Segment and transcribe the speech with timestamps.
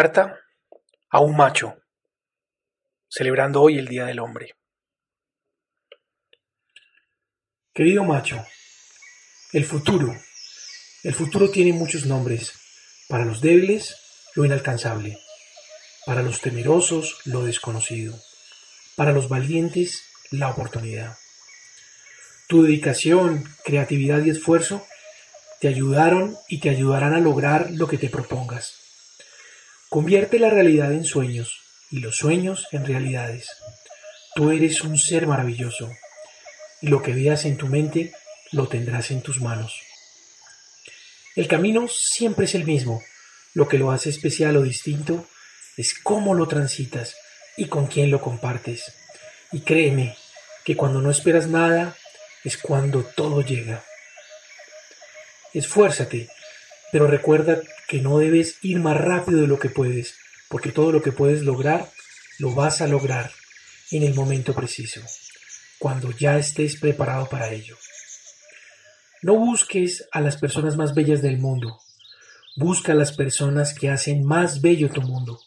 [0.00, 0.38] Carta
[1.10, 1.74] a un macho,
[3.08, 4.54] celebrando hoy el Día del Hombre.
[7.74, 8.46] Querido macho,
[9.52, 10.14] el futuro,
[11.02, 12.52] el futuro tiene muchos nombres.
[13.08, 13.96] Para los débiles,
[14.36, 15.18] lo inalcanzable.
[16.06, 18.16] Para los temerosos, lo desconocido.
[18.94, 21.18] Para los valientes, la oportunidad.
[22.46, 24.86] Tu dedicación, creatividad y esfuerzo
[25.60, 28.87] te ayudaron y te ayudarán a lograr lo que te propongas.
[29.88, 33.48] Convierte la realidad en sueños y los sueños en realidades.
[34.34, 35.90] Tú eres un ser maravilloso
[36.82, 38.12] y lo que veas en tu mente
[38.52, 39.80] lo tendrás en tus manos.
[41.36, 43.02] El camino siempre es el mismo.
[43.54, 45.26] Lo que lo hace especial o distinto
[45.76, 47.16] es cómo lo transitas
[47.56, 48.92] y con quién lo compartes.
[49.52, 50.16] Y créeme
[50.64, 51.96] que cuando no esperas nada
[52.44, 53.84] es cuando todo llega.
[55.54, 56.28] Esfuérzate
[56.90, 60.14] pero recuerda que no debes ir más rápido de lo que puedes,
[60.48, 61.90] porque todo lo que puedes lograr,
[62.38, 63.32] lo vas a lograr
[63.90, 65.00] en el momento preciso,
[65.78, 67.76] cuando ya estés preparado para ello.
[69.22, 71.80] No busques a las personas más bellas del mundo,
[72.56, 75.40] busca a las personas que hacen más bello tu mundo.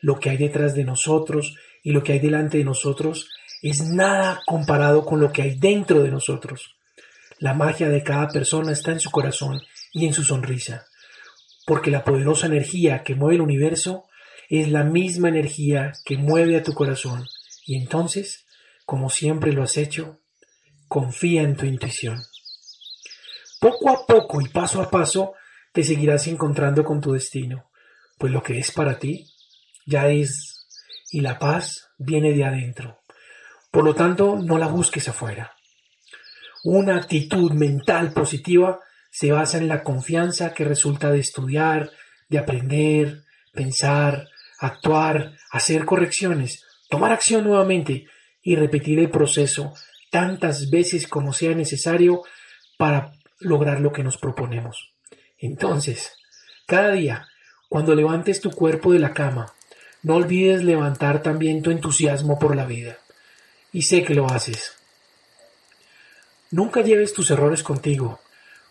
[0.00, 3.28] Lo que hay detrás de nosotros y lo que hay delante de nosotros
[3.62, 6.76] es nada comparado con lo que hay dentro de nosotros.
[7.38, 9.60] La magia de cada persona está en su corazón
[9.92, 10.86] y en su sonrisa,
[11.68, 14.06] porque la poderosa energía que mueve el universo
[14.48, 17.26] es la misma energía que mueve a tu corazón,
[17.66, 18.46] y entonces,
[18.86, 20.18] como siempre lo has hecho,
[20.88, 22.22] confía en tu intuición.
[23.60, 25.34] Poco a poco y paso a paso
[25.70, 27.70] te seguirás encontrando con tu destino,
[28.16, 29.26] pues lo que es para ti
[29.84, 30.66] ya es,
[31.10, 33.00] y la paz viene de adentro.
[33.70, 35.52] Por lo tanto, no la busques afuera.
[36.64, 38.80] Una actitud mental positiva
[39.10, 41.90] se basa en la confianza que resulta de estudiar,
[42.28, 44.28] de aprender, pensar,
[44.58, 48.06] actuar, hacer correcciones, tomar acción nuevamente
[48.42, 49.74] y repetir el proceso
[50.10, 52.22] tantas veces como sea necesario
[52.76, 54.94] para lograr lo que nos proponemos.
[55.38, 56.12] Entonces,
[56.66, 57.26] cada día,
[57.68, 59.52] cuando levantes tu cuerpo de la cama,
[60.02, 62.98] no olvides levantar también tu entusiasmo por la vida.
[63.72, 64.74] Y sé que lo haces.
[66.50, 68.20] Nunca lleves tus errores contigo,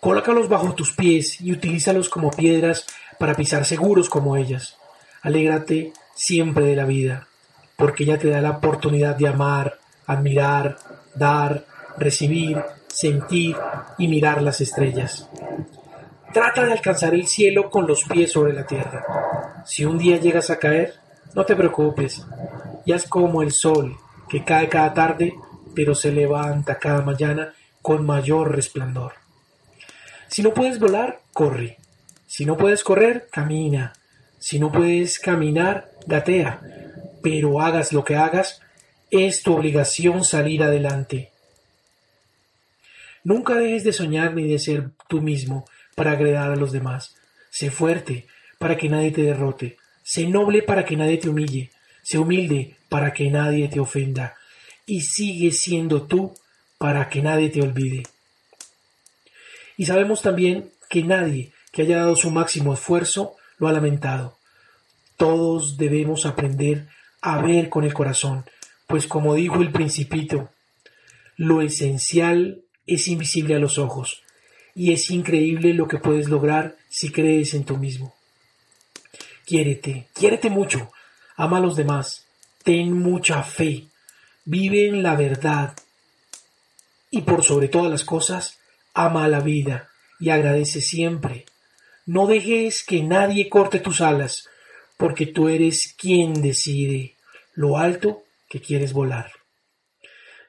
[0.00, 2.86] Colócalos bajo tus pies y utilízalos como piedras
[3.18, 4.78] para pisar seguros como ellas.
[5.20, 7.28] Alégrate siempre de la vida,
[7.76, 10.78] porque ella te da la oportunidad de amar, admirar,
[11.14, 11.66] dar,
[11.98, 13.54] recibir, sentir
[13.98, 15.28] y mirar las estrellas.
[16.32, 19.62] Trata de alcanzar el cielo con los pies sobre la tierra.
[19.66, 20.94] Si un día llegas a caer,
[21.34, 22.24] no te preocupes.
[22.86, 23.98] Ya es como el sol,
[24.30, 25.34] que cae cada tarde,
[25.74, 27.52] pero se levanta cada mañana
[27.82, 29.12] con mayor resplandor.
[30.30, 31.78] Si no puedes volar, corre.
[32.26, 33.92] Si no puedes correr, camina.
[34.38, 36.60] Si no puedes caminar, gatea.
[37.20, 38.62] Pero hagas lo que hagas,
[39.10, 41.32] es tu obligación salir adelante.
[43.24, 45.64] Nunca dejes de soñar ni de ser tú mismo
[45.96, 47.16] para agradar a los demás.
[47.50, 48.26] Sé fuerte
[48.58, 49.78] para que nadie te derrote.
[50.04, 51.72] Sé noble para que nadie te humille.
[52.04, 54.36] Sé humilde para que nadie te ofenda.
[54.86, 56.32] Y sigue siendo tú
[56.78, 58.04] para que nadie te olvide.
[59.80, 64.36] Y sabemos también que nadie que haya dado su máximo esfuerzo lo ha lamentado.
[65.16, 66.88] Todos debemos aprender
[67.22, 68.44] a ver con el corazón,
[68.86, 70.50] pues como dijo el principito,
[71.36, 74.22] lo esencial es invisible a los ojos,
[74.74, 78.14] y es increíble lo que puedes lograr si crees en tú mismo.
[79.46, 80.92] Quiérete, quiérete mucho,
[81.36, 82.26] ama a los demás,
[82.64, 83.86] ten mucha fe,
[84.44, 85.72] vive en la verdad,
[87.10, 88.59] y por sobre todas las cosas,
[88.94, 91.46] Ama la vida y agradece siempre.
[92.06, 94.48] No dejes que nadie corte tus alas,
[94.96, 97.16] porque tú eres quien decide
[97.54, 99.32] lo alto que quieres volar.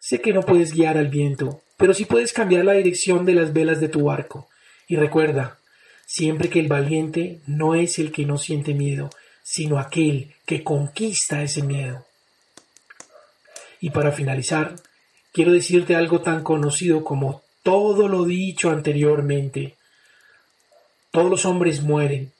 [0.00, 3.52] Sé que no puedes guiar al viento, pero sí puedes cambiar la dirección de las
[3.52, 4.48] velas de tu barco.
[4.88, 5.58] Y recuerda,
[6.06, 9.10] siempre que el valiente no es el que no siente miedo,
[9.42, 12.06] sino aquel que conquista ese miedo.
[13.80, 14.76] Y para finalizar,
[15.32, 19.76] quiero decirte algo tan conocido como todo lo dicho anteriormente.
[21.10, 22.32] Todos los hombres mueren,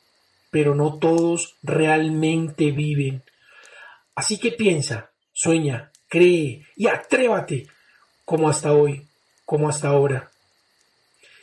[0.51, 3.23] pero no todos realmente viven.
[4.15, 7.69] Así que piensa, sueña, cree y atrévate
[8.25, 9.07] como hasta hoy,
[9.45, 10.31] como hasta ahora.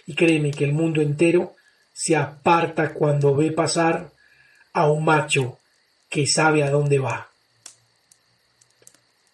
[0.06, 1.56] Y créeme que el mundo entero
[1.94, 4.12] se aparta cuando ve pasar
[4.74, 5.60] a un macho
[6.10, 7.30] que sabe a dónde va.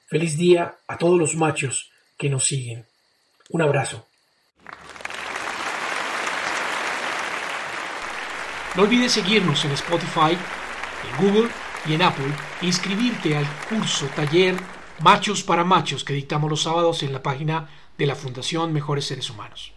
[0.07, 2.85] Feliz día a todos los machos que nos siguen.
[3.49, 4.07] Un abrazo.
[8.75, 11.49] No olvides seguirnos en Spotify en Google
[11.85, 14.55] y en Apple e inscribirte al curso taller
[14.99, 19.29] Machos para Machos que dictamos los sábados en la página de la Fundación Mejores Seres
[19.29, 19.73] Humanos.